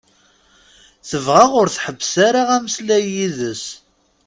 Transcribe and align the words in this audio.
Tebɣa 1.09 1.45
ur 1.59 1.67
tḥebbes 1.69 2.13
ara 2.27 2.41
ameslay 2.55 3.05
yid-s. 3.15 3.65